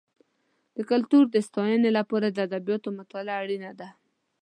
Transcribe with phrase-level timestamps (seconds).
[0.75, 3.89] د کلتور د ساتنې لپاره د ادبیاتو مطالعه اړینه ده.